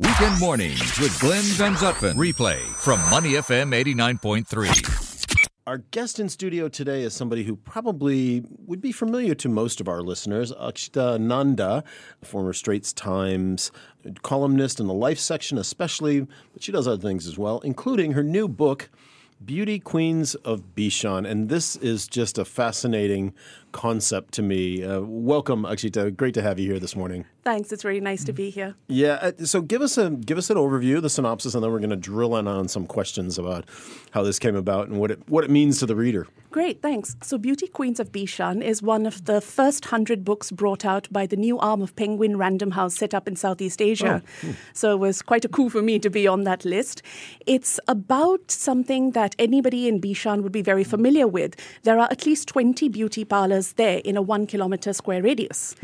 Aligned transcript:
Weekend 0.00 0.40
mornings 0.40 0.98
with 0.98 1.16
Glenn 1.20 1.44
Van 1.44 1.74
Zutphen. 1.76 2.14
Replay 2.14 2.58
from 2.58 2.98
Money 3.10 3.34
FM 3.34 3.72
89.3. 3.72 5.46
Our 5.68 5.78
guest 5.78 6.18
in 6.18 6.28
studio 6.28 6.68
today 6.68 7.04
is 7.04 7.14
somebody 7.14 7.44
who 7.44 7.54
probably 7.54 8.42
would 8.66 8.80
be 8.80 8.90
familiar 8.90 9.36
to 9.36 9.48
most 9.48 9.80
of 9.80 9.86
our 9.86 10.02
listeners, 10.02 10.50
Akshita 10.50 11.20
Nanda, 11.20 11.84
former 12.24 12.52
Straits 12.52 12.92
Times 12.92 13.70
columnist 14.22 14.80
in 14.80 14.88
the 14.88 14.92
life 14.92 15.20
section, 15.20 15.58
especially, 15.58 16.26
but 16.52 16.64
she 16.64 16.72
does 16.72 16.88
other 16.88 17.00
things 17.00 17.28
as 17.28 17.38
well, 17.38 17.60
including 17.60 18.14
her 18.14 18.24
new 18.24 18.48
book, 18.48 18.90
Beauty 19.44 19.78
Queens 19.78 20.34
of 20.34 20.74
Bishan. 20.74 21.24
And 21.24 21.48
this 21.48 21.76
is 21.76 22.08
just 22.08 22.36
a 22.36 22.44
fascinating 22.44 23.32
concept 23.74 24.32
to 24.34 24.42
me. 24.42 24.82
Uh, 24.82 25.00
welcome, 25.00 25.64
Akshita. 25.64 26.16
Great 26.16 26.32
to 26.34 26.42
have 26.42 26.58
you 26.58 26.70
here 26.70 26.78
this 26.78 26.96
morning. 26.96 27.26
Thanks. 27.42 27.72
It's 27.72 27.84
really 27.84 28.00
nice 28.00 28.24
to 28.24 28.32
be 28.32 28.48
here. 28.48 28.74
Yeah. 28.88 29.18
Uh, 29.20 29.44
so 29.44 29.60
give 29.60 29.82
us 29.82 29.98
a 29.98 30.08
give 30.10 30.38
us 30.38 30.48
an 30.48 30.56
overview, 30.56 31.02
the 31.02 31.10
synopsis, 31.10 31.54
and 31.54 31.62
then 31.62 31.70
we're 31.70 31.80
going 31.80 31.90
to 31.90 31.96
drill 31.96 32.36
in 32.36 32.48
on 32.48 32.68
some 32.68 32.86
questions 32.86 33.38
about 33.38 33.68
how 34.12 34.22
this 34.22 34.38
came 34.38 34.56
about 34.56 34.88
and 34.88 34.98
what 34.98 35.10
it 35.10 35.28
what 35.28 35.44
it 35.44 35.50
means 35.50 35.78
to 35.80 35.86
the 35.86 35.94
reader. 35.94 36.26
Great. 36.50 36.80
Thanks. 36.80 37.16
So, 37.20 37.36
Beauty 37.36 37.66
Queens 37.66 37.98
of 37.98 38.12
Bishan 38.12 38.62
is 38.62 38.80
one 38.80 39.06
of 39.06 39.24
the 39.24 39.40
first 39.40 39.86
hundred 39.86 40.24
books 40.24 40.52
brought 40.52 40.84
out 40.84 41.08
by 41.10 41.26
the 41.26 41.36
new 41.36 41.58
arm 41.58 41.82
of 41.82 41.96
Penguin 41.96 42.38
Random 42.38 42.70
House 42.70 42.94
set 42.94 43.12
up 43.12 43.26
in 43.26 43.34
Southeast 43.36 43.82
Asia. 43.82 44.22
Oh. 44.24 44.28
Hmm. 44.40 44.52
So 44.72 44.92
it 44.92 45.00
was 45.00 45.20
quite 45.20 45.44
a 45.44 45.48
coup 45.48 45.68
for 45.68 45.82
me 45.82 45.98
to 45.98 46.08
be 46.08 46.26
on 46.28 46.44
that 46.44 46.64
list. 46.64 47.02
It's 47.44 47.80
about 47.88 48.50
something 48.50 49.10
that 49.10 49.34
anybody 49.38 49.88
in 49.88 50.00
Bishan 50.00 50.42
would 50.42 50.52
be 50.52 50.62
very 50.62 50.84
familiar 50.84 51.26
with. 51.26 51.56
There 51.82 51.98
are 51.98 52.08
at 52.10 52.24
least 52.24 52.48
twenty 52.48 52.88
beauty 52.88 53.24
parlors 53.24 53.63
there 53.72 53.98
in 54.04 54.16
a 54.16 54.22
one 54.22 54.46
kilometer 54.46 54.92
square 54.92 55.22
radius. 55.22 55.74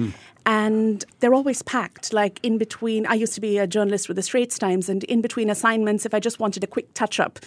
And 0.47 1.05
they're 1.21 1.35
always 1.35 1.63
packed. 1.63 2.13
Like 2.13 2.41
in 2.43 2.57
between, 2.59 3.07
I 3.07 3.15
used 3.15 3.35
to 3.35 3.41
be 3.41 3.59
a 3.59 3.67
journalist 3.67 4.09
with 4.09 4.17
the 4.17 4.23
Straits 4.23 4.59
Times, 4.59 4.89
and 4.89 5.05
in 5.05 5.21
between 5.21 5.51
assignments, 5.51 6.07
if 6.07 6.15
I 6.15 6.21
just 6.21 6.39
wanted 6.41 6.65
a 6.65 6.67
quick 6.67 6.93
touch 6.95 7.21
up, 7.21 7.39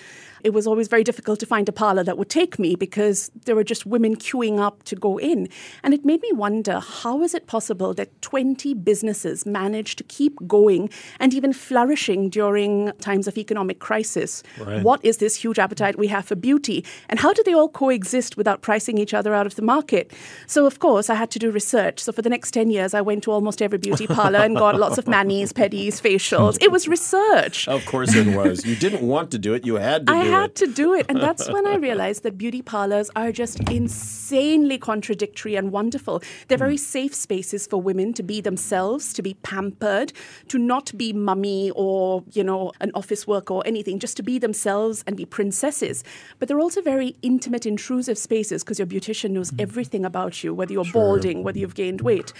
it 0.43 0.53
was 0.53 0.67
always 0.67 0.87
very 0.87 1.03
difficult 1.03 1.39
to 1.39 1.45
find 1.45 1.67
a 1.69 1.71
parlor 1.71 2.03
that 2.03 2.17
would 2.17 2.29
take 2.29 2.59
me 2.59 2.75
because 2.75 3.31
there 3.45 3.55
were 3.55 3.63
just 3.63 3.85
women 3.85 4.15
queuing 4.15 4.59
up 4.59 4.83
to 4.83 4.95
go 4.95 5.17
in. 5.17 5.47
And 5.83 5.93
it 5.93 6.03
made 6.03 6.21
me 6.21 6.31
wonder 6.33 6.79
how 6.79 7.23
is 7.23 7.33
it 7.33 7.47
possible 7.47 7.93
that 7.93 8.21
20 8.21 8.73
businesses 8.75 9.45
manage 9.45 9.95
to 9.95 10.03
keep 10.03 10.35
going 10.45 10.89
and 11.19 11.33
even 11.33 11.53
flourishing 11.53 12.29
during 12.29 12.91
times 12.99 13.27
of 13.27 13.37
economic 13.37 13.79
crisis? 13.79 14.43
Right. 14.59 14.83
What 14.83 15.03
is 15.03 15.17
this 15.17 15.35
huge 15.35 15.59
appetite 15.59 15.97
we 15.97 16.07
have 16.07 16.25
for 16.25 16.35
beauty? 16.35 16.85
And 17.07 17.19
how 17.19 17.31
do 17.31 17.41
they 17.43 17.53
all 17.53 17.69
coexist 17.69 18.35
without 18.35 18.61
pricing 18.61 18.97
each 18.97 19.13
other 19.13 19.33
out 19.33 19.45
of 19.45 19.55
the 19.55 19.61
market? 19.61 20.11
So, 20.47 20.65
of 20.65 20.79
course, 20.79 21.09
I 21.09 21.15
had 21.15 21.31
to 21.31 21.39
do 21.39 21.51
research. 21.51 22.01
So, 22.01 22.11
for 22.11 22.21
the 22.21 22.29
next 22.29 22.51
10 22.51 22.69
years, 22.69 22.93
I 22.93 23.01
went 23.01 23.23
to 23.23 23.31
almost 23.31 23.61
every 23.61 23.77
beauty 23.77 24.07
parlor 24.07 24.39
and 24.39 24.55
got 24.55 24.77
lots 24.77 24.97
of 24.97 25.07
manis, 25.07 25.53
pedis, 25.59 26.01
facials. 26.01 26.57
It 26.61 26.71
was 26.71 26.87
research. 26.87 27.67
Of 27.67 27.85
course, 27.85 28.13
it 28.13 28.35
was. 28.35 28.65
You 28.65 28.75
didn't 28.75 29.07
want 29.07 29.31
to 29.31 29.39
do 29.39 29.53
it, 29.53 29.65
you 29.65 29.75
had 29.75 30.07
to 30.07 30.13
I 30.13 30.23
do 30.23 30.32
had 30.41 30.55
to 30.55 30.67
do 30.67 30.93
it. 30.93 31.05
And 31.09 31.21
that's 31.21 31.49
when 31.49 31.65
I 31.65 31.75
realized 31.89 32.23
that 32.23 32.37
beauty 32.37 32.61
parlors 32.61 33.09
are 33.15 33.31
just 33.31 33.59
insanely 33.69 34.77
contradictory 34.77 35.55
and 35.55 35.71
wonderful. 35.71 36.21
They're 36.47 36.57
very 36.57 36.77
safe 36.77 37.13
spaces 37.13 37.67
for 37.67 37.81
women 37.81 38.13
to 38.13 38.23
be 38.23 38.41
themselves, 38.41 39.13
to 39.13 39.21
be 39.21 39.35
pampered, 39.35 40.13
to 40.49 40.57
not 40.57 40.95
be 40.97 41.13
mummy 41.13 41.71
or, 41.75 42.23
you 42.31 42.43
know, 42.43 42.71
an 42.81 42.91
office 42.93 43.27
worker 43.27 43.53
or 43.55 43.63
anything, 43.65 43.99
just 43.99 44.17
to 44.17 44.23
be 44.23 44.39
themselves 44.39 45.03
and 45.07 45.15
be 45.17 45.25
princesses. 45.25 46.03
But 46.39 46.47
they're 46.47 46.59
also 46.59 46.81
very 46.81 47.15
intimate, 47.21 47.65
intrusive 47.65 48.17
spaces 48.17 48.63
because 48.63 48.79
your 48.79 48.87
beautician 48.87 49.31
knows 49.31 49.51
mm. 49.51 49.61
everything 49.61 50.05
about 50.05 50.43
you, 50.43 50.53
whether 50.53 50.73
you're 50.73 50.85
sure. 50.85 51.01
balding, 51.01 51.43
whether 51.43 51.59
you've 51.59 51.75
gained 51.75 52.01
weight. 52.01 52.33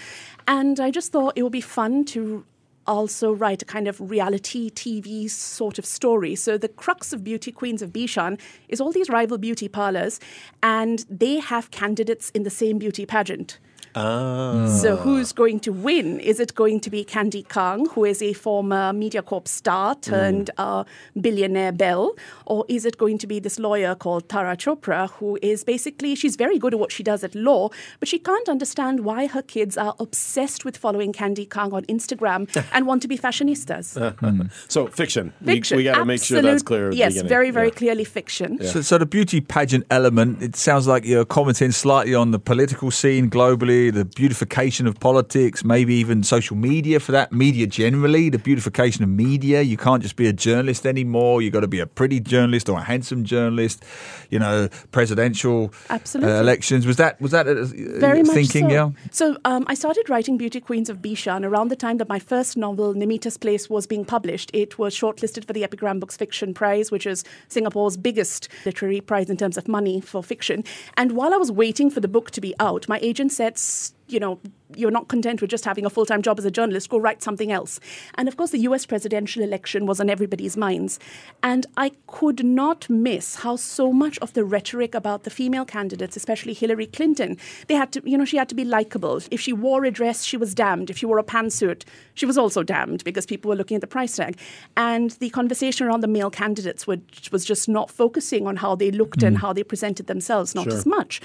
And 0.46 0.80
I 0.80 0.90
just 0.90 1.12
thought 1.12 1.34
it 1.36 1.42
would 1.42 1.52
be 1.52 1.60
fun 1.60 2.04
to 2.06 2.44
also 2.86 3.32
write 3.32 3.62
a 3.62 3.64
kind 3.64 3.88
of 3.88 4.00
reality 4.00 4.70
TV 4.70 5.30
sort 5.30 5.78
of 5.78 5.86
story. 5.86 6.34
So 6.34 6.58
the 6.58 6.68
crux 6.68 7.12
of 7.12 7.24
Beauty 7.24 7.52
Queens 7.52 7.82
of 7.82 7.92
Bishan 7.92 8.38
is 8.68 8.80
all 8.80 8.92
these 8.92 9.08
rival 9.08 9.38
beauty 9.38 9.68
parlors, 9.68 10.20
and 10.62 11.04
they 11.08 11.38
have 11.40 11.70
candidates 11.70 12.30
in 12.30 12.42
the 12.42 12.50
same 12.50 12.78
beauty 12.78 13.06
pageant. 13.06 13.58
Ah. 13.96 14.66
So 14.68 14.96
who's 14.96 15.32
going 15.32 15.60
to 15.60 15.72
win? 15.72 16.18
Is 16.20 16.40
it 16.40 16.54
going 16.54 16.80
to 16.80 16.90
be 16.90 17.04
Candy 17.04 17.44
Kang, 17.44 17.86
who 17.86 18.04
is 18.04 18.22
a 18.22 18.32
former 18.32 18.92
MediaCorp 18.92 19.46
star 19.46 19.94
turned 19.94 20.50
mm. 20.58 20.80
uh, 20.80 20.84
billionaire 21.20 21.72
belle, 21.72 22.16
or 22.46 22.64
is 22.68 22.84
it 22.84 22.98
going 22.98 23.18
to 23.18 23.26
be 23.26 23.38
this 23.38 23.58
lawyer 23.58 23.94
called 23.94 24.28
Tara 24.28 24.56
Chopra, 24.56 25.10
who 25.12 25.38
is 25.42 25.62
basically 25.62 26.14
she's 26.14 26.36
very 26.36 26.58
good 26.58 26.74
at 26.74 26.80
what 26.80 26.90
she 26.90 27.02
does 27.02 27.22
at 27.22 27.34
law, 27.34 27.68
but 28.00 28.08
she 28.08 28.18
can't 28.18 28.48
understand 28.48 29.00
why 29.00 29.26
her 29.26 29.42
kids 29.42 29.76
are 29.76 29.94
obsessed 30.00 30.64
with 30.64 30.76
following 30.76 31.12
Candy 31.12 31.46
Kang 31.46 31.72
on 31.72 31.84
Instagram 31.84 32.48
and 32.72 32.86
want 32.86 33.02
to 33.02 33.08
be 33.08 33.16
fashionistas. 33.16 33.96
mm. 34.16 34.50
So 34.68 34.88
fiction. 34.88 35.32
Fiction. 35.44 35.76
We, 35.76 35.84
we 35.84 35.90
got 35.90 35.98
to 35.98 36.04
make 36.04 36.22
sure 36.22 36.42
that's 36.42 36.62
clear. 36.62 36.90
yes, 36.92 37.20
very, 37.22 37.50
very 37.50 37.68
yeah. 37.68 37.74
clearly 37.74 38.04
fiction. 38.04 38.58
Yeah. 38.60 38.70
So, 38.70 38.80
so 38.82 38.98
the 38.98 39.06
beauty 39.06 39.40
pageant 39.40 39.86
element. 39.90 40.42
It 40.42 40.56
sounds 40.56 40.86
like 40.86 41.04
you're 41.04 41.24
commenting 41.24 41.70
slightly 41.70 42.14
on 42.14 42.32
the 42.32 42.38
political 42.38 42.90
scene 42.90 43.30
globally 43.30 43.83
the 43.90 44.04
beautification 44.04 44.86
of 44.86 44.98
politics, 45.00 45.64
maybe 45.64 45.94
even 45.94 46.22
social 46.22 46.56
media 46.56 47.00
for 47.00 47.12
that, 47.12 47.32
media 47.32 47.66
generally, 47.66 48.28
the 48.30 48.38
beautification 48.38 49.04
of 49.04 49.10
media. 49.10 49.62
You 49.62 49.76
can't 49.76 50.02
just 50.02 50.16
be 50.16 50.26
a 50.26 50.32
journalist 50.32 50.86
anymore. 50.86 51.42
You've 51.42 51.52
got 51.52 51.60
to 51.60 51.68
be 51.68 51.80
a 51.80 51.86
pretty 51.86 52.20
journalist 52.20 52.68
or 52.68 52.78
a 52.78 52.82
handsome 52.82 53.24
journalist. 53.24 53.84
You 54.30 54.38
know, 54.38 54.68
presidential 54.92 55.72
uh, 55.90 55.98
elections. 56.20 56.86
Was 56.86 56.96
that 56.96 57.20
was 57.20 57.32
that 57.32 57.46
uh, 57.46 57.64
very 58.00 58.22
much 58.22 58.34
thinking? 58.34 58.68
So, 58.68 58.74
yeah. 58.74 58.90
so 59.10 59.36
um, 59.44 59.64
I 59.68 59.74
started 59.74 60.08
writing 60.08 60.36
Beauty 60.36 60.60
Queens 60.60 60.88
of 60.88 60.98
Bishan 60.98 61.44
around 61.44 61.68
the 61.68 61.76
time 61.76 61.98
that 61.98 62.08
my 62.08 62.18
first 62.18 62.56
novel, 62.56 62.94
Nimita's 62.94 63.36
Place, 63.36 63.70
was 63.70 63.86
being 63.86 64.04
published. 64.04 64.50
It 64.52 64.78
was 64.78 64.94
shortlisted 64.94 65.44
for 65.46 65.52
the 65.52 65.62
Epigram 65.62 66.00
Books 66.00 66.16
Fiction 66.16 66.54
Prize, 66.54 66.90
which 66.90 67.06
is 67.06 67.24
Singapore's 67.48 67.96
biggest 67.96 68.48
literary 68.64 69.00
prize 69.00 69.30
in 69.30 69.36
terms 69.36 69.56
of 69.56 69.68
money 69.68 70.00
for 70.00 70.22
fiction. 70.22 70.64
And 70.96 71.12
while 71.12 71.34
I 71.34 71.36
was 71.36 71.50
waiting 71.50 71.90
for 71.90 72.00
the 72.00 72.08
book 72.08 72.30
to 72.32 72.40
be 72.40 72.54
out, 72.60 72.88
my 72.88 72.98
agent 73.02 73.32
said 73.32 73.58
just 73.74 73.94
you 74.08 74.20
know, 74.20 74.40
you're 74.76 74.90
not 74.90 75.08
content 75.08 75.40
with 75.40 75.50
just 75.50 75.64
having 75.64 75.84
a 75.84 75.90
full 75.90 76.06
time 76.06 76.22
job 76.22 76.38
as 76.38 76.44
a 76.44 76.50
journalist, 76.50 76.88
go 76.88 76.98
write 76.98 77.22
something 77.22 77.52
else. 77.52 77.80
And 78.16 78.28
of 78.28 78.36
course, 78.36 78.50
the 78.50 78.58
US 78.60 78.86
presidential 78.86 79.42
election 79.42 79.86
was 79.86 80.00
on 80.00 80.10
everybody's 80.10 80.56
minds. 80.56 80.98
And 81.42 81.66
I 81.76 81.92
could 82.06 82.44
not 82.44 82.88
miss 82.90 83.36
how 83.36 83.56
so 83.56 83.92
much 83.92 84.18
of 84.18 84.32
the 84.32 84.44
rhetoric 84.44 84.94
about 84.94 85.24
the 85.24 85.30
female 85.30 85.64
candidates, 85.64 86.16
especially 86.16 86.54
Hillary 86.54 86.86
Clinton, 86.86 87.36
they 87.68 87.74
had 87.74 87.92
to, 87.92 88.02
you 88.08 88.18
know, 88.18 88.24
she 88.24 88.36
had 88.36 88.48
to 88.48 88.54
be 88.54 88.64
likable. 88.64 89.20
If 89.30 89.40
she 89.40 89.52
wore 89.52 89.84
a 89.84 89.90
dress, 89.90 90.24
she 90.24 90.36
was 90.36 90.54
damned. 90.54 90.90
If 90.90 90.98
she 90.98 91.06
wore 91.06 91.18
a 91.18 91.24
pantsuit, 91.24 91.84
she 92.14 92.26
was 92.26 92.38
also 92.38 92.62
damned 92.62 93.04
because 93.04 93.26
people 93.26 93.48
were 93.48 93.56
looking 93.56 93.76
at 93.76 93.80
the 93.80 93.86
price 93.86 94.16
tag. 94.16 94.38
And 94.76 95.12
the 95.12 95.30
conversation 95.30 95.86
around 95.86 96.00
the 96.00 96.08
male 96.08 96.30
candidates 96.30 96.86
was 96.86 97.44
just 97.44 97.68
not 97.68 97.90
focusing 97.90 98.46
on 98.46 98.56
how 98.56 98.74
they 98.74 98.90
looked 98.90 99.20
mm. 99.20 99.28
and 99.28 99.38
how 99.38 99.52
they 99.52 99.62
presented 99.62 100.06
themselves, 100.06 100.54
not 100.54 100.64
sure. 100.64 100.74
as 100.74 100.86
much. 100.86 101.20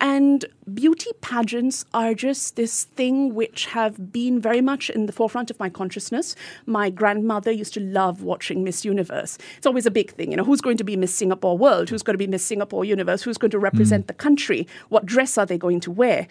And 0.00 0.44
beauty 0.72 1.10
pageants 1.20 1.84
are 1.94 2.14
just 2.24 2.56
this 2.56 2.84
thing 2.84 3.34
which 3.34 3.66
have 3.66 4.10
been 4.10 4.40
very 4.40 4.62
much 4.62 4.88
in 4.88 5.04
the 5.04 5.12
forefront 5.12 5.50
of 5.50 5.60
my 5.60 5.68
consciousness. 5.68 6.34
My 6.64 6.88
grandmother 6.88 7.52
used 7.52 7.74
to 7.74 7.80
love 7.80 8.22
watching 8.22 8.64
Miss 8.64 8.82
Universe. 8.82 9.36
It's 9.58 9.66
always 9.66 9.84
a 9.84 9.90
big 9.90 10.10
thing, 10.12 10.30
you 10.30 10.38
know, 10.38 10.44
who's 10.44 10.62
going 10.62 10.78
to 10.78 10.84
be 10.84 10.96
Miss 10.96 11.14
Singapore 11.14 11.58
World? 11.58 11.90
Who's 11.90 12.02
going 12.02 12.14
to 12.14 12.24
be 12.26 12.26
Miss 12.26 12.42
Singapore 12.42 12.82
Universe? 12.82 13.22
Who's 13.22 13.36
going 13.36 13.50
to 13.50 13.58
represent 13.58 14.04
mm. 14.04 14.06
the 14.06 14.14
country? 14.14 14.66
What 14.88 15.04
dress 15.04 15.36
are 15.36 15.44
they 15.44 15.58
going 15.58 15.80
to 15.80 15.90
wear? 15.90 16.26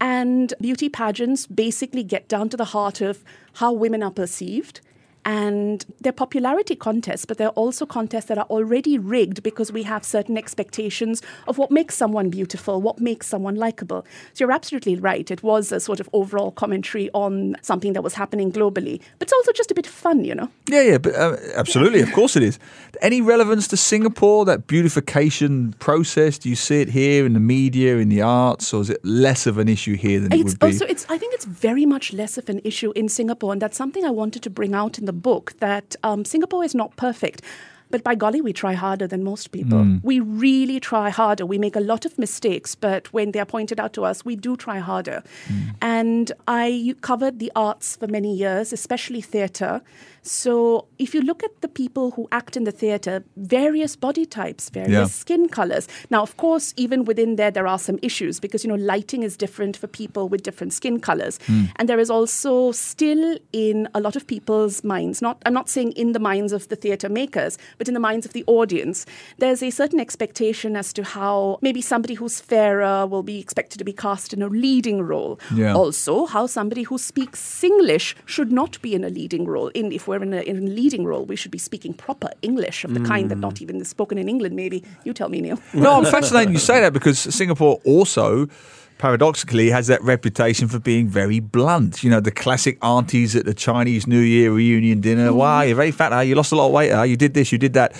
And 0.00 0.52
beauty 0.60 0.88
pageants 0.88 1.46
basically 1.46 2.02
get 2.02 2.26
down 2.26 2.48
to 2.48 2.56
the 2.56 2.64
heart 2.64 3.00
of 3.00 3.22
how 3.54 3.72
women 3.72 4.02
are 4.02 4.10
perceived 4.10 4.80
and 5.26 5.84
they're 6.00 6.12
popularity 6.12 6.76
contests, 6.76 7.24
but 7.24 7.36
they're 7.36 7.48
also 7.48 7.84
contests 7.84 8.26
that 8.26 8.38
are 8.38 8.46
already 8.48 8.96
rigged 8.96 9.42
because 9.42 9.72
we 9.72 9.82
have 9.82 10.04
certain 10.04 10.38
expectations 10.38 11.20
of 11.48 11.58
what 11.58 11.72
makes 11.72 11.96
someone 11.96 12.30
beautiful, 12.30 12.80
what 12.80 13.00
makes 13.00 13.26
someone 13.26 13.56
likable. 13.56 14.06
So 14.34 14.44
you're 14.44 14.52
absolutely 14.52 14.94
right. 14.94 15.28
It 15.28 15.42
was 15.42 15.72
a 15.72 15.80
sort 15.80 15.98
of 15.98 16.08
overall 16.12 16.52
commentary 16.52 17.10
on 17.12 17.56
something 17.60 17.92
that 17.94 18.02
was 18.02 18.14
happening 18.14 18.52
globally, 18.52 19.00
but 19.18 19.26
it's 19.26 19.32
also 19.32 19.50
just 19.50 19.72
a 19.72 19.74
bit 19.74 19.84
fun, 19.84 20.24
you 20.24 20.32
know? 20.32 20.48
Yeah, 20.68 20.82
yeah, 20.82 20.98
but 20.98 21.16
uh, 21.16 21.36
absolutely. 21.56 22.02
of 22.02 22.12
course 22.12 22.36
it 22.36 22.44
is. 22.44 22.60
Any 23.02 23.20
relevance 23.20 23.66
to 23.68 23.76
Singapore, 23.76 24.44
that 24.44 24.68
beautification 24.68 25.72
process? 25.80 26.38
Do 26.38 26.48
you 26.48 26.56
see 26.56 26.82
it 26.82 26.90
here 26.90 27.26
in 27.26 27.32
the 27.32 27.40
media, 27.40 27.96
in 27.96 28.10
the 28.10 28.22
arts, 28.22 28.72
or 28.72 28.80
is 28.80 28.90
it 28.90 29.04
less 29.04 29.48
of 29.48 29.58
an 29.58 29.68
issue 29.68 29.96
here 29.96 30.20
than 30.20 30.32
it's 30.32 30.40
it 30.40 30.44
would 30.44 30.58
be? 30.60 30.66
Also, 30.66 30.86
it's, 30.86 31.04
I 31.08 31.18
think 31.18 31.34
it's 31.34 31.46
very 31.46 31.84
much 31.84 32.12
less 32.12 32.38
of 32.38 32.48
an 32.48 32.60
issue 32.62 32.92
in 32.94 33.08
Singapore, 33.08 33.52
and 33.52 33.60
that's 33.60 33.76
something 33.76 34.04
I 34.04 34.10
wanted 34.10 34.44
to 34.44 34.50
bring 34.50 34.72
out 34.72 35.00
in 35.00 35.04
the 35.06 35.15
book 35.16 35.54
that 35.58 35.96
um, 36.02 36.24
Singapore 36.24 36.64
is 36.64 36.74
not 36.74 36.96
perfect. 36.96 37.42
But 37.90 38.02
by 38.02 38.14
golly, 38.14 38.40
we 38.40 38.52
try 38.52 38.74
harder 38.74 39.06
than 39.06 39.22
most 39.22 39.52
people. 39.52 39.78
Mm. 39.78 40.00
We 40.02 40.20
really 40.20 40.80
try 40.80 41.10
harder. 41.10 41.46
We 41.46 41.58
make 41.58 41.76
a 41.76 41.80
lot 41.80 42.04
of 42.04 42.18
mistakes, 42.18 42.74
but 42.74 43.12
when 43.12 43.32
they 43.32 43.38
are 43.38 43.46
pointed 43.46 43.78
out 43.78 43.92
to 43.94 44.04
us, 44.04 44.24
we 44.24 44.34
do 44.36 44.56
try 44.56 44.78
harder. 44.78 45.22
Mm. 45.48 45.74
And 45.80 46.32
I 46.48 46.94
covered 47.00 47.38
the 47.38 47.52
arts 47.54 47.96
for 47.96 48.06
many 48.06 48.34
years, 48.34 48.72
especially 48.72 49.20
theatre. 49.20 49.82
So 50.22 50.86
if 50.98 51.14
you 51.14 51.20
look 51.22 51.44
at 51.44 51.60
the 51.60 51.68
people 51.68 52.10
who 52.12 52.26
act 52.32 52.56
in 52.56 52.64
the 52.64 52.72
theatre, 52.72 53.22
various 53.36 53.94
body 53.94 54.26
types, 54.26 54.68
various 54.70 54.90
Yeah. 54.90 55.06
skin 55.06 55.48
colors. 55.48 55.86
Now, 56.10 56.22
of 56.22 56.36
course, 56.36 56.74
even 56.76 57.04
within 57.04 57.36
there, 57.36 57.52
there 57.52 57.68
are 57.68 57.78
some 57.78 58.00
issues 58.02 58.40
because, 58.40 58.64
you 58.64 58.68
know, 58.68 58.74
lighting 58.94 59.22
is 59.22 59.36
different 59.36 59.76
for 59.76 59.86
people 59.86 60.28
with 60.28 60.42
different 60.42 60.72
skin 60.72 60.98
colors. 60.98 61.38
And 61.76 61.88
there 61.88 62.00
is 62.00 62.10
also 62.10 62.72
still 62.72 63.38
in 63.52 63.88
a 63.94 64.00
lot 64.00 64.16
of 64.16 64.26
people's 64.26 64.82
minds, 64.82 65.22
not, 65.22 65.40
I'm 65.46 65.54
not 65.54 65.68
saying 65.68 65.92
in 65.92 66.10
the 66.12 66.18
minds 66.18 66.52
of 66.52 66.68
the 66.68 66.76
theatre 66.76 67.08
makers, 67.08 67.56
but 67.78 67.88
in 67.88 67.94
the 67.94 68.00
minds 68.00 68.26
of 68.26 68.32
the 68.32 68.44
audience, 68.46 69.06
there's 69.38 69.62
a 69.62 69.70
certain 69.70 70.00
expectation 70.00 70.76
as 70.76 70.92
to 70.94 71.04
how 71.04 71.58
maybe 71.62 71.80
somebody 71.80 72.14
who's 72.14 72.40
fairer 72.40 73.06
will 73.06 73.22
be 73.22 73.38
expected 73.38 73.78
to 73.78 73.84
be 73.84 73.92
cast 73.92 74.32
in 74.32 74.42
a 74.42 74.48
leading 74.48 75.02
role. 75.02 75.38
Yeah. 75.54 75.74
Also, 75.74 76.26
how 76.26 76.46
somebody 76.46 76.82
who 76.82 76.98
speaks 76.98 77.40
Singlish 77.40 78.14
should 78.24 78.52
not 78.52 78.80
be 78.82 78.94
in 78.94 79.04
a 79.04 79.10
leading 79.10 79.46
role. 79.46 79.68
In 79.68 79.92
if 79.92 80.08
we're 80.08 80.22
in 80.22 80.32
a, 80.32 80.40
in 80.40 80.56
a 80.58 80.60
leading 80.60 81.04
role, 81.04 81.24
we 81.24 81.36
should 81.36 81.50
be 81.50 81.58
speaking 81.58 81.94
proper 81.94 82.30
English 82.42 82.84
of 82.84 82.94
the 82.94 83.00
kind 83.00 83.30
that 83.30 83.38
not 83.38 83.54
mm. 83.54 83.62
even 83.62 83.80
is 83.80 83.88
spoken 83.88 84.18
in 84.18 84.28
England. 84.28 84.56
Maybe 84.56 84.82
you 85.04 85.12
tell 85.12 85.28
me, 85.28 85.40
Neil. 85.40 85.58
No, 85.74 85.98
I'm 85.98 86.04
fascinated 86.04 86.52
you 86.52 86.58
say 86.58 86.80
that 86.80 86.92
because 86.92 87.18
Singapore 87.18 87.80
also 87.84 88.48
paradoxically 88.98 89.70
has 89.70 89.86
that 89.88 90.02
reputation 90.02 90.68
for 90.68 90.78
being 90.78 91.08
very 91.08 91.40
blunt. 91.40 92.02
You 92.02 92.10
know, 92.10 92.20
the 92.20 92.30
classic 92.30 92.78
aunties 92.82 93.36
at 93.36 93.44
the 93.44 93.54
Chinese 93.54 94.06
New 94.06 94.20
Year 94.20 94.50
reunion 94.52 95.00
dinner. 95.00 95.32
Wow, 95.32 95.62
you're 95.62 95.76
very 95.76 95.90
fat. 95.90 96.12
Huh? 96.12 96.20
You 96.20 96.34
lost 96.34 96.52
a 96.52 96.56
lot 96.56 96.66
of 96.68 96.72
weight. 96.72 96.92
Huh? 96.92 97.02
You 97.02 97.16
did 97.16 97.34
this, 97.34 97.52
you 97.52 97.58
did 97.58 97.74
that. 97.74 97.94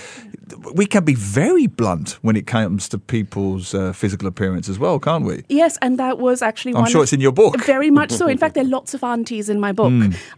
We 0.74 0.86
can 0.86 1.04
be 1.04 1.14
very 1.14 1.66
blunt 1.66 2.18
when 2.22 2.36
it 2.36 2.46
comes 2.46 2.88
to 2.90 2.98
people's 2.98 3.74
uh, 3.74 3.92
physical 3.92 4.28
appearance 4.28 4.68
as 4.68 4.78
well, 4.78 4.98
can't 4.98 5.24
we? 5.24 5.42
Yes, 5.48 5.76
and 5.82 5.98
that 5.98 6.18
was 6.18 6.40
actually 6.40 6.74
I'm 6.74 6.82
one 6.82 6.90
sure 6.90 7.00
of- 7.00 7.04
it's 7.04 7.12
in 7.12 7.20
your 7.20 7.32
book. 7.32 7.62
Very 7.64 7.90
much 7.90 8.10
so. 8.12 8.26
In 8.26 8.38
fact, 8.42 8.54
there 8.54 8.64
are 8.64 8.68
lots 8.68 8.94
of 8.94 9.02
aunties 9.04 9.48
in 9.48 9.60
my 9.60 9.72
book. 9.72 9.92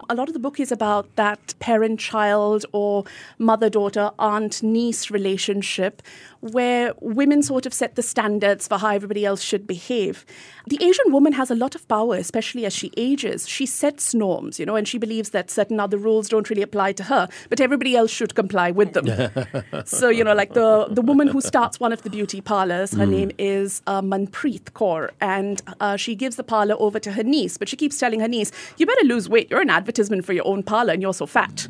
A 0.09 0.15
lot 0.15 0.27
of 0.27 0.33
the 0.33 0.39
book 0.39 0.59
is 0.59 0.71
about 0.71 1.15
that 1.15 1.53
parent 1.59 1.99
child 1.99 2.65
or 2.71 3.03
mother 3.37 3.69
daughter, 3.69 4.11
aunt 4.19 4.63
niece 4.63 5.09
relationship 5.11 6.01
where 6.41 6.93
women 7.01 7.43
sort 7.43 7.65
of 7.65 7.73
set 7.73 7.95
the 7.95 8.01
standards 8.01 8.67
for 8.67 8.77
how 8.77 8.89
everybody 8.89 9.25
else 9.25 9.41
should 9.41 9.67
behave. 9.67 10.25
The 10.67 10.77
Asian 10.81 11.11
woman 11.11 11.33
has 11.33 11.51
a 11.51 11.55
lot 11.55 11.75
of 11.75 11.87
power, 11.87 12.15
especially 12.15 12.65
as 12.65 12.73
she 12.73 12.91
ages. 12.95 13.47
She 13.47 13.65
sets 13.65 14.13
norms, 14.13 14.59
you 14.59 14.65
know, 14.65 14.75
and 14.75 14.87
she 14.87 14.97
believes 14.97 15.29
that 15.31 15.51
certain 15.51 15.79
other 15.79 15.97
rules 15.97 16.29
don't 16.29 16.49
really 16.49 16.61
apply 16.61 16.93
to 16.93 17.03
her, 17.03 17.27
but 17.49 17.59
everybody 17.59 17.95
else 17.95 18.11
should 18.11 18.35
comply 18.35 18.71
with 18.71 18.93
them. 18.93 19.85
so, 19.85 20.09
you 20.09 20.23
know, 20.23 20.33
like 20.33 20.53
the, 20.53 20.87
the 20.89 21.01
woman 21.01 21.27
who 21.27 21.41
starts 21.41 21.79
one 21.79 21.91
of 21.91 22.03
the 22.03 22.09
beauty 22.09 22.41
parlors, 22.41 22.93
her 22.93 23.05
name 23.05 23.31
is 23.37 23.81
uh, 23.87 24.01
Manpreet 24.01 24.71
Kaur, 24.71 25.09
and 25.19 25.61
uh, 25.79 25.97
she 25.97 26.15
gives 26.15 26.35
the 26.35 26.43
parlor 26.43 26.75
over 26.79 26.99
to 26.99 27.11
her 27.13 27.23
niece, 27.23 27.57
but 27.57 27.67
she 27.67 27.75
keeps 27.75 27.97
telling 27.97 28.19
her 28.19 28.27
niece, 28.27 28.51
You 28.77 28.85
better 28.85 29.05
lose 29.05 29.27
weight. 29.27 29.49
You're 29.49 29.61
an 29.61 29.69
advertisement 29.69 30.25
for 30.25 30.33
your 30.33 30.47
own 30.47 30.63
parlor 30.63 30.93
and 30.93 31.01
you're 31.01 31.13
so 31.13 31.25
fat. 31.25 31.67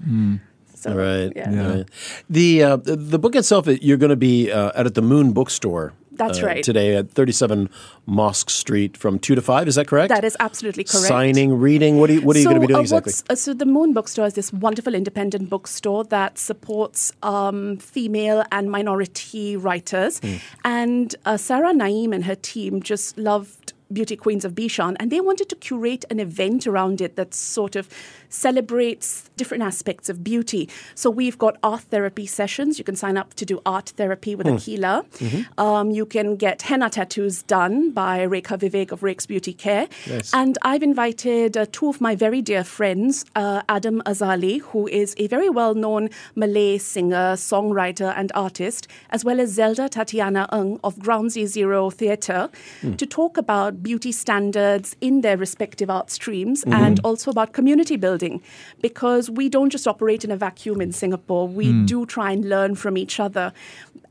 So, 0.80 0.94
Right. 0.94 1.34
Yeah. 1.36 1.68
right. 1.68 1.90
The 2.30 2.64
uh, 2.64 2.76
the 2.78 2.96
the 2.96 3.20
book 3.20 3.36
itself, 3.36 3.68
you're 3.68 3.98
going 3.98 4.12
to 4.12 4.16
be 4.16 4.52
uh, 4.52 4.72
out 4.76 4.86
at 4.86 4.96
the 4.96 5.02
Moon 5.02 5.34
Bookstore. 5.34 5.94
That's 6.20 6.44
uh, 6.44 6.48
right. 6.48 6.64
Today 6.64 6.98
at 6.98 7.10
37 7.10 7.70
Mosque 8.06 8.50
Street 8.50 8.98
from 8.98 9.20
two 9.20 9.36
to 9.36 9.42
five. 9.42 9.68
Is 9.70 9.76
that 9.76 9.88
correct? 9.88 10.10
That 10.10 10.26
is 10.26 10.36
absolutely 10.40 10.84
correct. 10.84 11.08
Signing, 11.08 11.58
reading. 11.58 11.98
What 11.98 12.10
are 12.10 12.14
you, 12.14 12.22
what 12.22 12.36
are 12.36 12.40
you 12.40 12.44
so, 12.44 12.50
going 12.50 12.62
to 12.62 12.68
be 12.68 12.74
doing 12.74 12.80
uh, 12.80 12.82
exactly? 12.82 13.14
uh, 13.30 13.36
so 13.36 13.54
the 13.54 13.66
Moon 13.66 13.94
Bookstore 13.94 14.26
is 14.26 14.34
this 14.34 14.52
wonderful 14.52 14.94
independent 14.94 15.50
bookstore 15.50 16.04
that 16.06 16.38
supports 16.38 17.14
um, 17.24 17.78
female 17.78 18.44
and 18.52 18.70
minority 18.70 19.56
writers. 19.56 20.20
Hmm. 20.20 20.36
And 20.66 21.16
uh, 21.26 21.38
Sarah 21.38 21.74
Naeem 21.74 22.14
and 22.14 22.26
her 22.26 22.36
team 22.36 22.82
just 22.82 23.18
loved 23.18 23.59
Beauty 23.92 24.16
Queens 24.16 24.46
of 24.46 24.54
Bishan, 24.54 24.96
and 25.00 25.12
they 25.12 25.22
wanted 25.22 25.50
to 25.50 25.56
curate 25.56 26.06
an 26.10 26.20
event 26.20 26.68
around 26.68 27.02
it 27.02 27.16
that 27.16 27.34
sort 27.34 27.76
of 27.76 27.90
celebrates 28.30 29.30
different 29.36 29.64
aspects 29.64 30.10
of 30.10 30.24
beauty. 30.24 30.70
So 30.94 31.10
we've 31.10 31.38
got 31.38 31.58
art 31.64 31.82
therapy 31.82 32.28
sessions. 32.28 32.78
You 32.78 32.86
can 32.86 32.96
sign 32.96 33.18
up 33.18 33.34
to 33.36 33.46
do 33.46 33.62
art 33.66 33.90
therapy 33.98 34.36
with 34.36 34.48
Aquila. 34.48 35.06
Mm-hmm. 35.18 35.60
Um, 35.60 35.92
you 35.92 36.06
can 36.06 36.36
get 36.36 36.62
henna 36.62 36.90
tattoos 36.90 37.42
done 37.44 37.92
by 37.92 38.20
Rekha 38.20 38.60
Vivek 38.60 38.92
of 38.92 39.02
Rek's 39.02 39.26
Beauty 39.26 39.54
Care. 39.54 39.88
Yes. 40.06 40.32
And 40.34 40.58
I've 40.62 40.84
invited 40.84 41.58
uh, 41.58 41.66
two 41.72 41.90
of 41.90 42.00
my 42.00 42.16
very 42.16 42.42
dear 42.42 42.64
friends, 42.64 43.26
uh, 43.36 43.64
Adam 43.68 44.02
Azali, 44.06 44.62
who 44.62 44.88
is 44.88 45.16
a 45.18 45.28
very 45.28 45.50
well 45.50 45.74
known 45.74 46.10
Malay 46.36 46.78
singer, 46.78 47.34
songwriter, 47.34 48.14
and 48.16 48.32
artist, 48.36 48.88
as 49.10 49.26
well 49.26 49.40
as 49.40 49.50
Zelda 49.52 49.90
Tatiana 49.90 50.48
Ng 50.52 50.80
of 50.84 51.00
Ground 51.00 51.32
Zero 51.32 51.90
Theatre, 51.90 52.50
to 52.98 53.06
talk 53.06 53.38
about 53.38 53.79
beauty 53.82 54.12
standards 54.12 54.96
in 55.02 55.22
their 55.22 55.38
respective 55.38 55.90
art 55.90 56.10
streams 56.10 56.64
mm-hmm. 56.64 56.74
and 56.74 57.00
also 57.04 57.32
about 57.32 57.54
community 57.54 57.96
building. 57.96 58.42
Because 58.82 59.30
we 59.30 59.50
don't 59.50 59.70
just 59.70 59.88
operate 59.88 60.24
in 60.24 60.32
a 60.32 60.38
vacuum 60.38 60.82
in 60.82 60.92
Singapore, 60.92 61.48
we 61.48 61.68
mm. 61.68 61.88
do 61.88 62.06
try 62.06 62.32
and 62.32 62.48
learn 62.48 62.76
from 62.76 62.98
each 62.98 63.20
other. 63.20 63.54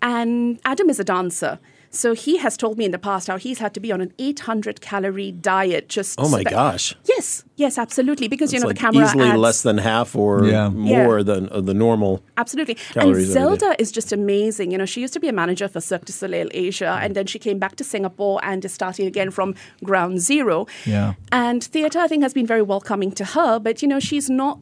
And 0.02 0.60
Adam 0.64 0.90
is 0.90 1.00
a 1.00 1.04
dancer. 1.04 1.58
So 1.90 2.14
he 2.14 2.36
has 2.38 2.56
told 2.56 2.76
me 2.78 2.84
in 2.84 2.90
the 2.90 2.98
past 2.98 3.28
how 3.28 3.36
he's 3.38 3.58
had 3.58 3.72
to 3.74 3.80
be 3.80 3.90
on 3.92 4.00
an 4.00 4.12
800 4.18 4.80
calorie 4.80 5.32
diet 5.32 5.88
just. 5.88 6.18
oh 6.20 6.28
my 6.28 6.38
so 6.38 6.44
that- 6.44 6.50
gosh! 6.50 6.94
Yes, 7.08 7.44
yes, 7.56 7.78
absolutely. 7.78 8.28
Because 8.28 8.52
you 8.52 8.60
know 8.60 8.66
like 8.66 8.76
the 8.76 8.80
camera 8.80 9.04
easily 9.04 9.28
adds, 9.28 9.38
less 9.38 9.62
than 9.62 9.78
half 9.78 10.14
or 10.14 10.44
Yeah. 10.46 10.68
more 10.68 11.18
Yeah. 11.18 11.22
than 11.24 11.48
uh, 11.50 11.60
the 11.60 11.74
normal. 11.74 12.22
Absolutely. 12.36 12.76
and. 12.94 13.16
Zelda 13.26 13.74
is 13.78 13.90
just 13.90 14.12
amazing. 14.12 14.70
You 14.72 14.78
know, 14.78 14.86
she 14.86 15.00
used 15.00 15.12
to 15.14 15.20
be 15.20 15.28
a 15.28 15.32
manager 15.32 15.68
for 15.68 15.80
Cirque 15.80 16.04
du 16.04 16.12
Soleil 16.12 16.48
Asia, 16.52 16.98
and 17.02 17.14
then 17.16 17.26
she 17.26 17.38
came 17.38 17.58
back 17.58 17.76
to 17.76 17.84
Singapore 17.84 18.40
and 18.42 18.64
is 18.64 18.72
starting 18.72 19.06
again 19.06 19.30
from 19.30 19.54
ground 19.82 20.20
zero. 20.20 20.66
Yeah. 20.86 21.14
And 21.32 21.62
theatre, 21.64 21.98
I 21.98 22.08
think, 22.08 22.22
has 22.22 22.34
been 22.34 22.46
very 22.46 22.62
welcoming 22.62 23.12
to 23.12 23.24
her, 23.24 23.58
but 23.58 23.82
you 23.82 23.88
know, 23.88 24.00
she's 24.00 24.28
not. 24.30 24.58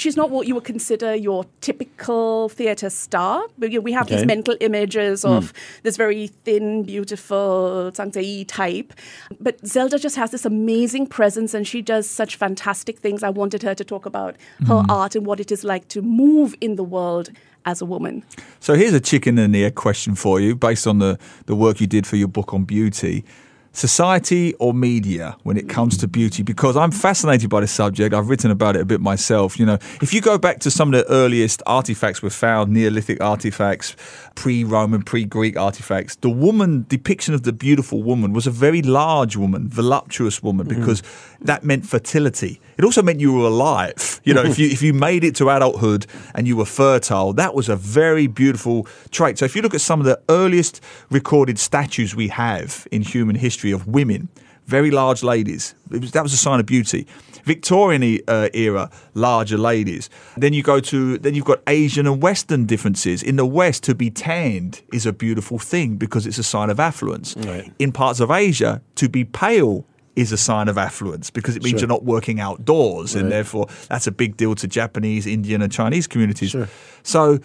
She's 0.00 0.16
not 0.16 0.30
what 0.30 0.46
you 0.46 0.54
would 0.54 0.64
consider 0.64 1.14
your 1.14 1.44
typical 1.60 2.48
theatre 2.48 2.88
star. 2.88 3.44
We 3.58 3.78
we 3.78 3.92
have 3.92 4.06
Okay. 4.06 4.16
these 4.16 4.26
mental 4.26 4.56
images 4.58 5.26
of 5.26 5.50
hmm. 5.50 5.56
this 5.82 5.98
very 5.98 6.28
thin, 6.46 6.84
beautiful 6.84 7.92
Yi 8.14 8.46
type. 8.46 8.94
But 9.38 9.54
Zelda 9.66 9.98
just 9.98 10.16
has 10.16 10.30
this 10.30 10.46
amazing 10.46 11.06
presence 11.06 11.52
and 11.52 11.68
she 11.68 11.82
does 11.82 12.08
such 12.08 12.36
fantastic 12.36 12.98
things. 12.98 13.22
I 13.22 13.28
wanted 13.28 13.62
her 13.62 13.74
to 13.74 13.84
talk 13.84 14.06
about 14.06 14.36
her 14.66 14.80
hmm. 14.80 14.90
art 14.90 15.14
and 15.16 15.26
what 15.26 15.38
it 15.38 15.52
is 15.52 15.64
like 15.64 15.86
to 15.88 16.00
move 16.00 16.54
in 16.62 16.76
the 16.76 16.84
world 16.96 17.28
as 17.66 17.82
a 17.82 17.84
woman. 17.84 18.22
So 18.58 18.74
here's 18.74 18.94
a 18.94 19.00
chicken 19.00 19.36
and 19.36 19.54
the 19.54 19.66
egg 19.66 19.74
question 19.74 20.14
for 20.14 20.40
you, 20.40 20.56
based 20.56 20.86
on 20.86 20.98
the, 20.98 21.18
the 21.44 21.54
work 21.54 21.78
you 21.78 21.86
did 21.86 22.06
for 22.06 22.16
your 22.16 22.28
book 22.28 22.54
on 22.54 22.64
beauty. 22.64 23.22
Society 23.72 24.54
or 24.54 24.74
media 24.74 25.36
when 25.44 25.56
it 25.56 25.68
comes 25.68 25.96
to 25.98 26.08
beauty? 26.08 26.42
Because 26.42 26.76
I'm 26.76 26.90
fascinated 26.90 27.50
by 27.50 27.60
this 27.60 27.70
subject. 27.70 28.14
I've 28.14 28.28
written 28.28 28.50
about 28.50 28.74
it 28.74 28.82
a 28.82 28.84
bit 28.84 29.00
myself. 29.00 29.60
You 29.60 29.66
know, 29.66 29.78
if 30.02 30.12
you 30.12 30.20
go 30.20 30.38
back 30.38 30.58
to 30.60 30.70
some 30.70 30.92
of 30.92 30.98
the 30.98 31.12
earliest 31.12 31.62
artifacts 31.66 32.20
we've 32.20 32.32
found, 32.32 32.72
Neolithic 32.72 33.20
artifacts, 33.20 33.94
pre-Roman, 34.34 35.02
pre-Greek 35.02 35.56
artifacts, 35.56 36.16
the 36.16 36.30
woman 36.30 36.84
depiction 36.88 37.32
of 37.32 37.44
the 37.44 37.52
beautiful 37.52 38.02
woman 38.02 38.32
was 38.32 38.46
a 38.46 38.50
very 38.50 38.82
large 38.82 39.36
woman, 39.36 39.68
voluptuous 39.68 40.42
woman, 40.42 40.66
mm-hmm. 40.66 40.80
because 40.80 41.02
that 41.40 41.62
meant 41.62 41.86
fertility. 41.86 42.60
It 42.76 42.84
also 42.84 43.02
meant 43.02 43.20
you 43.20 43.32
were 43.32 43.46
alive. 43.46 44.16
You 44.30 44.34
know, 44.34 44.42
if 44.42 44.58
you 44.58 44.68
if 44.68 44.82
you 44.82 44.92
made 44.92 45.24
it 45.24 45.34
to 45.36 45.48
adulthood 45.48 46.06
and 46.34 46.46
you 46.46 46.54
were 46.54 46.66
fertile, 46.66 47.32
that 47.32 47.54
was 47.54 47.68
a 47.68 47.74
very 47.74 48.26
beautiful 48.26 48.86
trait. 49.10 49.38
So 49.38 49.46
if 49.46 49.56
you 49.56 49.62
look 49.62 49.74
at 49.74 49.80
some 49.80 49.98
of 49.98 50.06
the 50.06 50.20
earliest 50.28 50.80
recorded 51.10 51.58
statues 51.58 52.14
we 52.14 52.28
have 52.28 52.86
in 52.92 53.02
human 53.02 53.34
history 53.34 53.59
of 53.72 53.86
women, 53.86 54.28
very 54.66 54.90
large 54.90 55.22
ladies, 55.22 55.74
it 55.90 56.00
was, 56.00 56.12
that 56.12 56.22
was 56.22 56.32
a 56.32 56.36
sign 56.36 56.60
of 56.60 56.66
beauty. 56.66 57.06
Victorian 57.44 58.20
uh, 58.28 58.48
era, 58.54 58.90
larger 59.14 59.58
ladies. 59.58 60.10
Then 60.36 60.52
you 60.52 60.62
go 60.62 60.80
to 60.80 61.18
then 61.18 61.34
you've 61.34 61.44
got 61.44 61.60
Asian 61.66 62.06
and 62.06 62.22
Western 62.22 62.66
differences. 62.66 63.22
In 63.22 63.36
the 63.36 63.46
West, 63.46 63.82
to 63.84 63.94
be 63.94 64.10
tanned 64.10 64.82
is 64.92 65.06
a 65.06 65.12
beautiful 65.12 65.58
thing 65.58 65.96
because 65.96 66.26
it's 66.26 66.38
a 66.38 66.42
sign 66.42 66.70
of 66.70 66.78
affluence. 66.78 67.34
Right. 67.36 67.72
In 67.78 67.92
parts 67.92 68.20
of 68.20 68.30
Asia, 68.30 68.82
to 68.96 69.08
be 69.08 69.24
pale 69.24 69.86
is 70.16 70.32
a 70.32 70.36
sign 70.36 70.68
of 70.68 70.76
affluence 70.76 71.30
because 71.30 71.56
it 71.56 71.62
means 71.62 71.80
Sure. 71.80 71.80
you're 71.80 71.88
not 71.88 72.04
working 72.04 72.40
outdoors, 72.40 73.14
and 73.14 73.32
therefore 73.32 73.66
that's 73.88 74.06
a 74.06 74.12
big 74.12 74.36
deal 74.36 74.54
to 74.56 74.68
Japanese, 74.68 75.26
Indian, 75.26 75.62
and 75.62 75.72
Chinese 75.72 76.06
communities. 76.06 76.50
Sure. 76.50 76.68
So, 77.02 77.38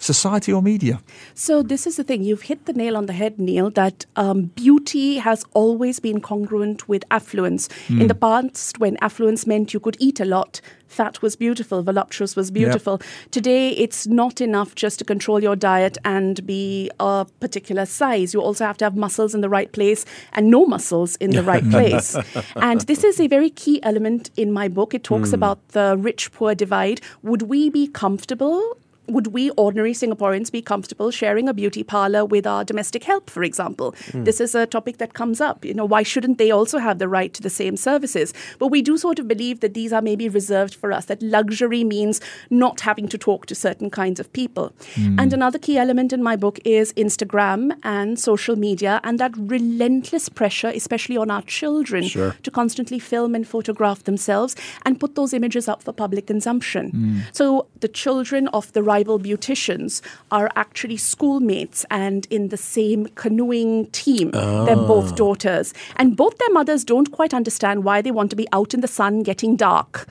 society 0.00 0.52
or 0.52 0.62
media? 0.62 1.00
So 1.34 1.62
this 1.62 1.86
is 1.86 1.96
the 1.96 2.04
thing. 2.04 2.24
You've 2.24 2.42
hit 2.42 2.66
the 2.66 2.72
nail 2.72 2.96
on 2.96 3.06
the 3.06 3.12
head, 3.12 3.38
Neil, 3.38 3.70
that 3.70 4.06
um, 4.16 4.46
beauty 4.56 5.18
has 5.18 5.44
always 5.52 6.00
been 6.00 6.20
congruent 6.20 6.88
with 6.88 7.04
affluence. 7.10 7.68
In 7.88 8.08
the 8.08 8.14
past, 8.14 8.78
when 8.80 8.96
affluence 9.00 9.46
meant 9.46 9.74
you 9.74 9.80
could 9.80 9.96
eat 10.00 10.18
a 10.20 10.24
lot, 10.24 10.60
fat 10.90 11.22
was 11.22 11.36
beautiful, 11.36 11.82
voluptuous 11.82 12.34
was 12.34 12.50
beautiful. 12.50 13.00
Today, 13.30 13.70
it's 13.70 14.06
not 14.06 14.40
enough 14.40 14.74
just 14.74 14.98
to 14.98 15.04
control 15.04 15.42
your 15.42 15.54
diet 15.54 15.98
and 16.04 16.44
be 16.46 16.90
a 16.98 17.26
particular 17.38 17.86
size. 17.86 18.34
You 18.34 18.40
also 18.40 18.64
have 18.64 18.78
to 18.78 18.84
have 18.84 18.96
muscles 18.96 19.34
in 19.34 19.40
the 19.40 19.48
right 19.48 19.70
place 19.70 20.04
and 20.32 20.50
no 20.50 20.66
muscles 20.66 21.16
in 21.16 21.30
the 21.30 21.42
right 21.42 21.68
place. 21.70 22.16
and 22.56 22.80
this 22.82 23.04
is 23.04 23.20
a 23.20 23.28
very 23.28 23.50
key 23.50 23.82
element 23.82 24.30
in 24.36 24.50
my 24.50 24.68
book. 24.68 24.94
It 24.94 25.04
talks 25.04 25.32
about 25.32 25.68
the 25.68 25.96
rich 25.98 26.32
poor 26.32 26.54
divide. 26.54 27.00
Would 27.22 27.42
we 27.42 27.70
be 27.70 27.86
comfortable 27.86 28.76
would 29.12 29.28
we 29.28 29.50
ordinary 29.50 29.92
Singaporeans 29.92 30.50
be 30.50 30.62
comfortable 30.62 31.10
sharing 31.10 31.48
a 31.48 31.54
beauty 31.54 31.82
parlor 31.82 32.24
with 32.24 32.46
our 32.46 32.64
domestic 32.64 33.04
help, 33.04 33.30
for 33.30 33.42
example? 33.42 33.92
Mm. 34.12 34.24
This 34.24 34.40
is 34.40 34.54
a 34.54 34.66
topic 34.66 34.98
that 34.98 35.14
comes 35.14 35.40
up. 35.40 35.64
You 35.64 35.74
know, 35.74 35.84
why 35.84 36.02
shouldn't 36.02 36.38
they 36.38 36.50
also 36.50 36.78
have 36.78 36.98
the 36.98 37.08
right 37.08 37.32
to 37.34 37.42
the 37.42 37.50
same 37.50 37.76
services? 37.76 38.32
But 38.58 38.68
we 38.68 38.82
do 38.82 38.96
sort 38.96 39.18
of 39.18 39.28
believe 39.28 39.60
that 39.60 39.74
these 39.74 39.92
are 39.92 40.02
maybe 40.02 40.28
reserved 40.28 40.74
for 40.74 40.92
us, 40.92 41.06
that 41.06 41.22
luxury 41.22 41.84
means 41.84 42.20
not 42.50 42.80
having 42.80 43.08
to 43.08 43.18
talk 43.18 43.46
to 43.46 43.54
certain 43.54 43.90
kinds 43.90 44.20
of 44.20 44.32
people. 44.32 44.72
Mm. 44.94 45.20
And 45.20 45.32
another 45.32 45.58
key 45.58 45.78
element 45.78 46.12
in 46.12 46.22
my 46.22 46.36
book 46.36 46.58
is 46.64 46.92
Instagram 46.94 47.72
and 47.82 48.18
social 48.18 48.56
media 48.56 49.00
and 49.04 49.18
that 49.18 49.32
relentless 49.36 50.28
pressure, 50.28 50.68
especially 50.68 51.16
on 51.16 51.30
our 51.30 51.42
children, 51.42 52.04
sure. 52.04 52.36
to 52.42 52.50
constantly 52.50 52.98
film 52.98 53.34
and 53.34 53.46
photograph 53.46 54.04
themselves 54.04 54.56
and 54.84 55.00
put 55.00 55.14
those 55.14 55.32
images 55.32 55.68
up 55.68 55.82
for 55.82 55.92
public 55.92 56.26
consumption. 56.26 56.92
Mm. 56.92 57.34
So 57.34 57.66
the 57.80 57.88
children 57.88 58.48
of 58.48 58.72
the 58.72 58.82
rival 59.00 59.18
beauticians 59.18 60.02
are 60.30 60.50
actually 60.56 60.96
schoolmates 60.96 61.86
and 61.90 62.26
in 62.30 62.48
the 62.48 62.56
same 62.56 63.06
canoeing 63.14 63.86
team. 63.92 64.30
Oh. 64.34 64.66
They're 64.66 64.76
both 64.76 65.16
daughters. 65.16 65.72
And 65.96 66.16
both 66.16 66.36
their 66.38 66.52
mothers 66.52 66.84
don't 66.84 67.10
quite 67.10 67.32
understand 67.34 67.84
why 67.84 68.02
they 68.02 68.10
want 68.10 68.30
to 68.30 68.36
be 68.36 68.46
out 68.52 68.74
in 68.74 68.80
the 68.80 68.88
sun 68.88 69.22
getting 69.22 69.56
dark. 69.56 70.06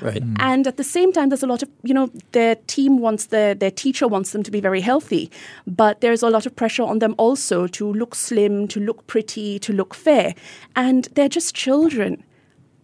Right. 0.00 0.22
Mm. 0.22 0.36
And 0.38 0.66
at 0.68 0.76
the 0.76 0.84
same 0.84 1.12
time, 1.12 1.28
there's 1.28 1.42
a 1.42 1.48
lot 1.48 1.64
of, 1.64 1.68
you 1.82 1.92
know, 1.92 2.08
their 2.30 2.54
team 2.68 2.98
wants 2.98 3.26
their, 3.26 3.54
their 3.54 3.72
teacher 3.72 4.06
wants 4.06 4.30
them 4.30 4.44
to 4.44 4.50
be 4.52 4.60
very 4.60 4.80
healthy, 4.80 5.28
but 5.66 6.00
there's 6.00 6.22
a 6.22 6.30
lot 6.30 6.46
of 6.46 6.54
pressure 6.54 6.84
on 6.84 7.00
them 7.00 7.16
also 7.18 7.66
to 7.66 7.92
look 7.92 8.14
slim, 8.14 8.68
to 8.68 8.78
look 8.78 9.08
pretty, 9.08 9.58
to 9.58 9.72
look 9.72 9.94
fair. 9.94 10.34
And 10.76 11.08
they're 11.14 11.28
just 11.28 11.56
children 11.56 12.22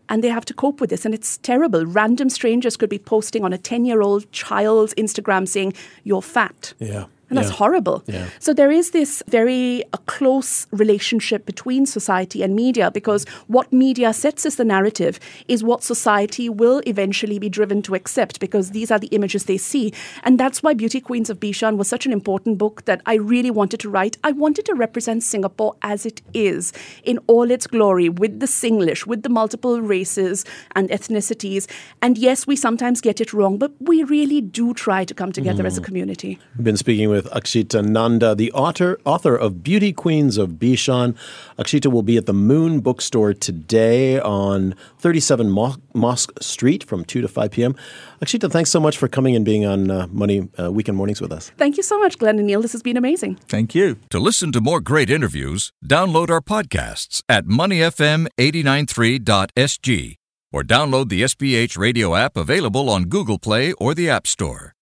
and 0.09 0.23
they 0.23 0.29
have 0.29 0.45
to 0.47 0.55
cope 0.55 0.81
with 0.81 0.91
this. 0.91 1.05
And 1.05 1.15
it's 1.15 1.39
terrible. 1.39 1.87
Random 1.87 2.29
strangers 2.31 2.77
could 2.77 2.91
be 2.91 2.99
posting 2.99 3.45
on 3.45 3.53
a 3.53 3.59
10 3.59 3.85
year 3.85 4.01
old 4.01 4.31
child's 4.33 4.95
instagram 4.95 5.49
saying 5.49 5.75
you're 6.05 6.23
fat. 6.23 6.75
Yeah 6.79 7.07
and 7.35 7.43
that's 7.43 7.53
yeah. 7.53 7.59
horrible. 7.59 8.03
Yeah. 8.07 8.29
So 8.39 8.55
there 8.55 8.71
is 8.71 8.93
this 8.93 9.23
very 9.29 9.83
a 9.93 9.99
close 10.07 10.69
relationship 10.71 11.47
between 11.47 11.85
society 11.85 12.43
and 12.43 12.55
media 12.55 12.91
because 12.91 13.27
what 13.49 13.73
media 13.73 14.13
sets 14.13 14.47
as 14.47 14.55
the 14.55 14.65
narrative 14.65 15.19
is 15.49 15.65
what 15.65 15.83
society 15.83 16.49
will 16.49 16.81
eventually 16.87 17.41
be 17.41 17.49
driven 17.49 17.83
to 17.83 17.95
accept 17.97 18.39
because 18.39 18.71
these 18.71 18.91
are 18.93 19.01
the 19.01 19.09
images 19.09 19.47
they 19.47 19.57
see. 19.57 19.93
And 20.23 20.39
that's 20.39 20.63
why 20.63 20.75
Beauty 20.75 21.01
Queens 21.01 21.29
of 21.29 21.41
Bishan 21.41 21.77
was 21.77 21.89
such 21.89 22.07
an 22.07 22.13
important 22.13 22.57
book 22.57 22.85
that 22.85 23.03
I 23.05 23.15
really 23.15 23.51
wanted 23.51 23.81
to 23.81 23.91
write. 23.91 24.17
I 24.23 24.31
wanted 24.31 24.65
to 24.67 24.75
represent 24.75 25.25
Singapore 25.25 25.75
as 25.83 26.07
it 26.07 26.23
is 26.33 26.73
in 27.03 27.19
all 27.27 27.51
its 27.51 27.67
glory 27.67 28.09
with 28.09 28.39
the 28.39 28.47
Singlish, 28.47 29.07
with 29.07 29.25
the 29.25 29.29
multiple 29.29 29.81
races 29.81 30.45
and 30.77 30.89
ethnicities. 30.91 31.69
And 32.01 32.17
yes, 32.17 32.47
we 32.47 32.55
sometimes 32.55 33.01
get 33.01 33.21
it 33.21 33.33
wrong, 33.33 33.59
but 33.59 33.73
we 33.81 34.05
really 34.05 34.41
do 34.41 34.73
try 34.75 35.05
to 35.05 35.15
come 35.15 35.33
together 35.33 35.65
mm. 35.65 35.67
as 35.67 35.79
a 35.79 35.81
mm. 35.81 35.85
community. 35.85 36.39
We've 36.57 36.65
been 36.65 36.77
speaking 36.77 37.09
with 37.09 37.24
Akshita 37.25 37.85
Nanda, 37.85 38.35
the 38.35 38.51
author, 38.53 38.99
author 39.05 39.37
of 39.37 39.63
Beauty 39.63 39.93
Queens 39.93 40.37
of 40.37 40.51
Bishan. 40.53 41.15
Akshita 41.59 41.93
will 41.93 42.03
be 42.03 42.17
at 42.17 42.27
the 42.27 42.33
Moon 42.33 42.81
Bookstore 42.81 43.35
today 43.35 44.19
on 44.21 44.75
37 44.99 45.51
Mo- 45.51 45.77
Mosque 45.95 46.33
Street 46.43 46.83
from 46.85 47.05
2 47.05 47.21
to 47.21 47.29
5 47.29 47.51
p.m. 47.51 47.75
Akshita, 48.23 48.51
thanks 48.51 48.71
so 48.71 48.81
much 48.81 48.97
for 48.99 49.09
coming 49.09 49.37
and 49.37 49.45
being 49.45 49.65
on 49.65 49.91
uh, 49.91 50.07
Money 50.11 50.49
uh, 50.59 50.73
Weekend 50.73 50.97
Mornings 50.97 51.21
with 51.21 51.33
us. 51.33 51.51
Thank 51.57 51.77
you 51.77 51.83
so 51.83 51.99
much, 51.99 52.19
Glenn 52.19 52.39
and 52.39 52.47
Neil. 52.47 52.63
This 52.63 52.73
has 52.73 52.83
been 52.83 52.97
amazing. 52.97 53.37
Thank 53.49 53.75
you. 53.75 53.97
To 54.11 54.19
listen 54.19 54.53
to 54.53 54.61
more 54.61 54.81
great 54.81 55.11
interviews, 55.11 55.73
download 55.85 56.31
our 56.31 56.41
podcasts 56.41 57.23
at 57.29 57.45
moneyfm893.sg 57.47 60.17
or 60.53 60.63
download 60.63 61.09
the 61.09 61.23
SPH 61.23 61.77
radio 61.77 62.15
app 62.15 62.37
available 62.37 62.89
on 62.89 63.05
Google 63.05 63.39
Play 63.41 63.73
or 63.73 63.93
the 63.95 64.09
App 64.09 64.27
Store. 64.27 64.75